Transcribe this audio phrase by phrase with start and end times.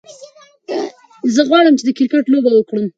[1.33, 2.85] زه غواړم چې د کرکت لوبه وکړم.